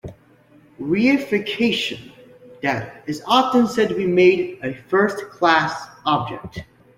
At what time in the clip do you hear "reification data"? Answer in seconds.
0.81-2.91